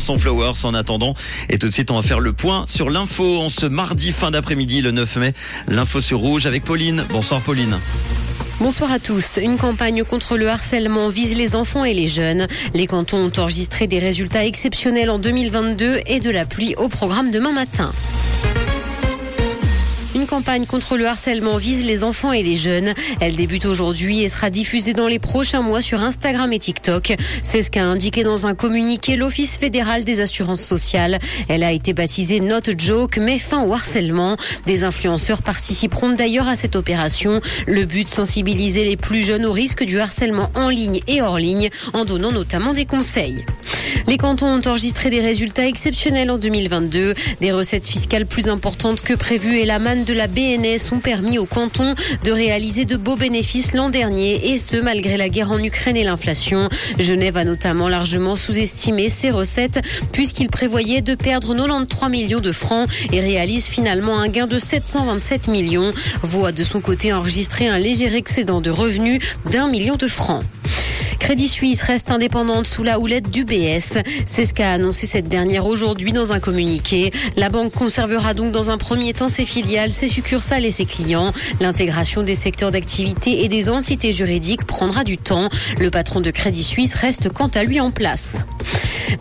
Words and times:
Flowers 0.00 0.64
en 0.64 0.72
attendant. 0.72 1.12
Et 1.50 1.58
tout 1.58 1.66
de 1.66 1.72
suite, 1.72 1.90
on 1.90 1.96
va 1.96 2.00
faire 2.00 2.18
le 2.18 2.32
point 2.32 2.64
sur 2.66 2.88
l'info 2.88 3.38
en 3.38 3.50
ce 3.50 3.66
mardi 3.66 4.12
fin 4.12 4.30
d'après-midi, 4.30 4.80
le 4.80 4.90
9 4.90 5.16
mai. 5.16 5.34
L'info 5.68 6.00
sur 6.00 6.18
Rouge 6.18 6.46
avec 6.46 6.64
Pauline. 6.64 7.04
Bonsoir 7.10 7.42
Pauline. 7.42 7.78
Bonsoir 8.58 8.90
à 8.90 8.98
tous. 8.98 9.36
Une 9.36 9.58
campagne 9.58 10.02
contre 10.02 10.38
le 10.38 10.48
harcèlement 10.48 11.10
vise 11.10 11.36
les 11.36 11.54
enfants 11.54 11.84
et 11.84 11.92
les 11.92 12.08
jeunes. 12.08 12.46
Les 12.72 12.86
cantons 12.86 13.18
ont 13.18 13.32
enregistré 13.36 13.86
des 13.86 13.98
résultats 13.98 14.46
exceptionnels 14.46 15.10
en 15.10 15.18
2022 15.18 16.00
et 16.06 16.20
de 16.20 16.30
la 16.30 16.46
pluie 16.46 16.74
au 16.78 16.88
programme 16.88 17.30
demain 17.30 17.52
matin. 17.52 17.92
Une 20.22 20.28
campagne 20.28 20.66
contre 20.66 20.96
le 20.96 21.08
harcèlement 21.08 21.56
vise 21.56 21.84
les 21.84 22.04
enfants 22.04 22.30
et 22.30 22.44
les 22.44 22.54
jeunes. 22.54 22.94
Elle 23.18 23.34
débute 23.34 23.64
aujourd'hui 23.64 24.22
et 24.22 24.28
sera 24.28 24.50
diffusée 24.50 24.92
dans 24.92 25.08
les 25.08 25.18
prochains 25.18 25.62
mois 25.62 25.80
sur 25.80 26.00
Instagram 26.00 26.52
et 26.52 26.60
TikTok. 26.60 27.14
C'est 27.42 27.60
ce 27.60 27.72
qu'a 27.72 27.82
indiqué 27.82 28.22
dans 28.22 28.46
un 28.46 28.54
communiqué 28.54 29.16
l'Office 29.16 29.58
fédéral 29.58 30.04
des 30.04 30.20
assurances 30.20 30.62
sociales. 30.62 31.18
Elle 31.48 31.64
a 31.64 31.72
été 31.72 31.92
baptisée 31.92 32.38
Not 32.38 32.70
Joke, 32.78 33.18
mais 33.20 33.40
fin 33.40 33.64
au 33.64 33.72
harcèlement. 33.72 34.36
Des 34.64 34.84
influenceurs 34.84 35.42
participeront 35.42 36.10
d'ailleurs 36.10 36.46
à 36.46 36.54
cette 36.54 36.76
opération. 36.76 37.40
Le 37.66 37.84
but, 37.84 38.08
sensibiliser 38.08 38.84
les 38.84 38.96
plus 38.96 39.24
jeunes 39.24 39.44
au 39.44 39.50
risque 39.50 39.82
du 39.82 39.98
harcèlement 39.98 40.52
en 40.54 40.68
ligne 40.68 41.00
et 41.08 41.20
hors 41.20 41.38
ligne, 41.38 41.68
en 41.94 42.04
donnant 42.04 42.30
notamment 42.30 42.74
des 42.74 42.84
conseils. 42.84 43.44
Les 44.06 44.16
cantons 44.16 44.46
ont 44.46 44.68
enregistré 44.68 45.10
des 45.10 45.20
résultats 45.20 45.66
exceptionnels 45.66 46.30
en 46.30 46.38
2022, 46.38 47.14
des 47.40 47.52
recettes 47.52 47.86
fiscales 47.86 48.26
plus 48.26 48.48
importantes 48.48 49.00
que 49.00 49.14
prévues 49.14 49.58
et 49.58 49.64
la 49.64 49.78
manne 49.78 50.04
de 50.04 50.11
la 50.12 50.26
BNS 50.26 50.92
ont 50.92 51.00
permis 51.00 51.38
aux 51.38 51.46
cantons 51.46 51.94
de 52.24 52.32
réaliser 52.32 52.84
de 52.84 52.96
beaux 52.96 53.16
bénéfices 53.16 53.72
l'an 53.72 53.90
dernier 53.90 54.52
et 54.52 54.58
ce 54.58 54.76
malgré 54.76 55.16
la 55.16 55.28
guerre 55.28 55.50
en 55.50 55.62
Ukraine 55.62 55.96
et 55.96 56.04
l'inflation. 56.04 56.68
Genève 56.98 57.36
a 57.36 57.44
notamment 57.44 57.88
largement 57.88 58.36
sous-estimé 58.36 59.08
ses 59.08 59.30
recettes 59.30 59.80
puisqu'il 60.12 60.48
prévoyait 60.48 61.02
de 61.02 61.14
perdre 61.14 61.54
93 61.54 62.10
millions 62.10 62.40
de 62.40 62.52
francs 62.52 62.88
et 63.12 63.20
réalise 63.20 63.66
finalement 63.66 64.18
un 64.18 64.28
gain 64.28 64.46
de 64.46 64.58
727 64.58 65.48
millions. 65.48 65.92
Voit 66.22 66.52
de 66.52 66.64
son 66.64 66.80
côté 66.80 67.12
enregistrer 67.12 67.68
un 67.68 67.78
léger 67.78 68.14
excédent 68.14 68.60
de 68.60 68.70
revenus 68.70 69.20
d'un 69.50 69.68
million 69.68 69.96
de 69.96 70.08
francs. 70.08 70.44
Crédit 71.22 71.46
Suisse 71.46 71.82
reste 71.82 72.10
indépendante 72.10 72.66
sous 72.66 72.82
la 72.82 72.98
houlette 72.98 73.30
du 73.30 73.44
BS. 73.44 74.02
C'est 74.26 74.44
ce 74.44 74.52
qu'a 74.52 74.72
annoncé 74.72 75.06
cette 75.06 75.28
dernière 75.28 75.66
aujourd'hui 75.66 76.12
dans 76.12 76.32
un 76.32 76.40
communiqué. 76.40 77.12
La 77.36 77.48
banque 77.48 77.72
conservera 77.72 78.34
donc 78.34 78.50
dans 78.50 78.72
un 78.72 78.76
premier 78.76 79.12
temps 79.12 79.28
ses 79.28 79.44
filiales, 79.44 79.92
ses 79.92 80.08
succursales 80.08 80.64
et 80.64 80.72
ses 80.72 80.84
clients. 80.84 81.30
L'intégration 81.60 82.24
des 82.24 82.34
secteurs 82.34 82.72
d'activité 82.72 83.44
et 83.44 83.48
des 83.48 83.70
entités 83.70 84.10
juridiques 84.10 84.64
prendra 84.64 85.04
du 85.04 85.16
temps. 85.16 85.48
Le 85.78 85.92
patron 85.92 86.20
de 86.20 86.32
Crédit 86.32 86.64
Suisse 86.64 86.94
reste 86.96 87.32
quant 87.32 87.50
à 87.54 87.62
lui 87.62 87.78
en 87.78 87.92
place. 87.92 88.38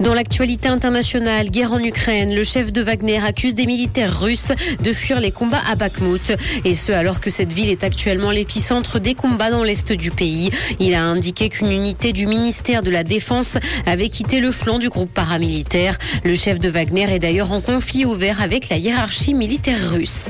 Dans 0.00 0.14
l'actualité 0.14 0.68
internationale, 0.68 1.50
guerre 1.50 1.72
en 1.72 1.82
Ukraine, 1.82 2.34
le 2.34 2.44
chef 2.44 2.72
de 2.72 2.82
Wagner 2.82 3.20
accuse 3.24 3.54
des 3.54 3.66
militaires 3.66 4.20
russes 4.20 4.52
de 4.82 4.92
fuir 4.92 5.20
les 5.20 5.32
combats 5.32 5.62
à 5.70 5.74
Bakhmut. 5.74 6.36
Et 6.64 6.74
ce, 6.74 6.92
alors 6.92 7.20
que 7.20 7.30
cette 7.30 7.52
ville 7.52 7.68
est 7.68 7.84
actuellement 7.84 8.30
l'épicentre 8.30 9.00
des 9.00 9.14
combats 9.14 9.50
dans 9.50 9.64
l'est 9.64 9.92
du 9.92 10.10
pays. 10.10 10.50
Il 10.78 10.94
a 10.94 11.02
indiqué 11.02 11.48
qu'une 11.48 11.72
unité 11.72 12.12
du 12.12 12.26
ministère 12.26 12.82
de 12.82 12.90
la 12.90 13.04
Défense 13.04 13.58
avait 13.86 14.08
quitté 14.08 14.40
le 14.40 14.52
flanc 14.52 14.78
du 14.78 14.88
groupe 14.88 15.12
paramilitaire. 15.12 15.98
Le 16.24 16.34
chef 16.34 16.60
de 16.60 16.68
Wagner 16.68 17.12
est 17.12 17.18
d'ailleurs 17.18 17.52
en 17.52 17.60
conflit 17.60 18.04
ouvert 18.04 18.42
avec 18.42 18.68
la 18.68 18.76
hiérarchie 18.76 19.34
militaire 19.34 19.90
russe. 19.90 20.28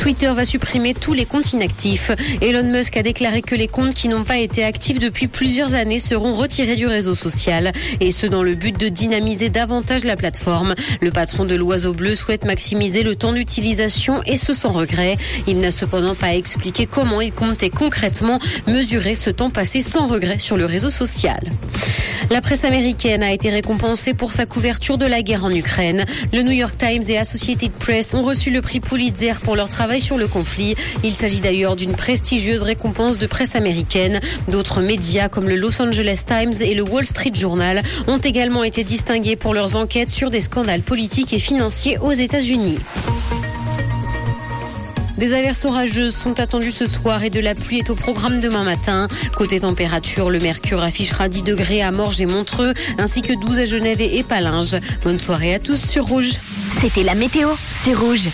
Twitter 0.00 0.32
va 0.34 0.46
supprimer 0.46 0.94
tous 0.94 1.12
les 1.12 1.26
comptes 1.26 1.52
inactifs. 1.52 2.10
Elon 2.40 2.64
Musk 2.64 2.96
a 2.96 3.02
déclaré 3.02 3.42
que 3.42 3.54
les 3.54 3.68
comptes 3.68 3.92
qui 3.92 4.08
n'ont 4.08 4.24
pas 4.24 4.38
été 4.38 4.64
actifs 4.64 4.98
depuis 4.98 5.26
plusieurs 5.26 5.74
années 5.74 5.98
seront 5.98 6.32
retirés 6.32 6.76
du 6.76 6.86
réseau 6.86 7.14
social. 7.14 7.70
Et 8.00 8.10
ce, 8.10 8.26
dans 8.26 8.42
le 8.42 8.54
but 8.54 8.80
de 8.80 8.88
dynamiser 8.88 9.50
davantage 9.50 10.04
la 10.04 10.16
plateforme. 10.16 10.74
Le 11.02 11.10
patron 11.10 11.44
de 11.44 11.54
l'Oiseau 11.54 11.92
Bleu 11.92 12.16
souhaite 12.16 12.46
maximiser 12.46 13.02
le 13.02 13.14
temps 13.14 13.34
d'utilisation 13.34 14.22
et 14.24 14.38
ce 14.38 14.54
sans 14.54 14.72
regret. 14.72 15.18
Il 15.46 15.60
n'a 15.60 15.70
cependant 15.70 16.14
pas 16.14 16.34
expliqué 16.34 16.86
comment 16.86 17.20
il 17.20 17.32
comptait 17.32 17.68
concrètement 17.68 18.38
mesurer 18.66 19.14
ce 19.14 19.28
temps 19.28 19.50
passé 19.50 19.82
sans 19.82 20.08
regret 20.08 20.38
sur 20.38 20.56
le 20.56 20.64
réseau 20.64 20.88
social. 20.88 21.40
La 22.32 22.40
presse 22.40 22.64
américaine 22.64 23.24
a 23.24 23.32
été 23.32 23.50
récompensée 23.50 24.14
pour 24.14 24.32
sa 24.32 24.46
couverture 24.46 24.98
de 24.98 25.04
la 25.04 25.20
guerre 25.20 25.44
en 25.44 25.50
Ukraine. 25.50 26.04
Le 26.32 26.42
New 26.42 26.52
York 26.52 26.78
Times 26.78 27.02
et 27.08 27.18
Associated 27.18 27.72
Press 27.72 28.14
ont 28.14 28.22
reçu 28.22 28.52
le 28.52 28.62
prix 28.62 28.78
Pulitzer 28.78 29.32
pour 29.42 29.56
leur 29.56 29.68
travail 29.68 30.00
sur 30.00 30.16
le 30.16 30.28
conflit. 30.28 30.76
Il 31.02 31.16
s'agit 31.16 31.40
d'ailleurs 31.40 31.74
d'une 31.74 31.96
prestigieuse 31.96 32.62
récompense 32.62 33.18
de 33.18 33.26
presse 33.26 33.56
américaine. 33.56 34.20
D'autres 34.46 34.80
médias 34.80 35.28
comme 35.28 35.48
le 35.48 35.56
Los 35.56 35.82
Angeles 35.82 36.22
Times 36.24 36.54
et 36.60 36.74
le 36.74 36.82
Wall 36.82 37.04
Street 37.04 37.32
Journal 37.34 37.82
ont 38.06 38.18
également 38.18 38.62
été 38.62 38.84
distingués 38.84 39.34
pour 39.34 39.52
leurs 39.52 39.74
enquêtes 39.74 40.10
sur 40.10 40.30
des 40.30 40.40
scandales 40.40 40.82
politiques 40.82 41.32
et 41.32 41.40
financiers 41.40 41.98
aux 41.98 42.12
États-Unis. 42.12 42.78
Des 45.20 45.34
averses 45.34 45.66
orageuses 45.66 46.14
sont 46.16 46.40
attendues 46.40 46.72
ce 46.72 46.86
soir 46.86 47.22
et 47.22 47.28
de 47.28 47.40
la 47.40 47.54
pluie 47.54 47.80
est 47.80 47.90
au 47.90 47.94
programme 47.94 48.40
demain 48.40 48.64
matin. 48.64 49.06
Côté 49.36 49.60
température, 49.60 50.30
le 50.30 50.38
mercure 50.38 50.82
affichera 50.82 51.28
10 51.28 51.42
degrés 51.42 51.82
à 51.82 51.90
Morges 51.90 52.22
et 52.22 52.26
Montreux, 52.26 52.72
ainsi 52.96 53.20
que 53.20 53.34
12 53.34 53.58
à 53.58 53.64
Genève 53.66 54.00
et 54.00 54.22
Palinges. 54.22 54.78
Bonne 55.04 55.20
soirée 55.20 55.52
à 55.52 55.58
tous 55.58 55.76
sur 55.76 56.06
Rouge. 56.06 56.30
C'était 56.80 57.02
la 57.02 57.14
météo, 57.14 57.50
c'est 57.80 57.92
Rouge. 57.92 58.28